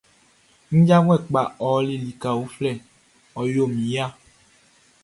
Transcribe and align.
Mi 0.71 0.79
janvuɛ 0.87 1.15
kpaʼn 1.27 1.47
ɔli 1.69 1.95
lika 2.05 2.29
uflɛ, 2.43 2.69
ɔ 3.39 3.41
yo 3.53 3.63
min 3.73 3.87
ya. 3.93 4.05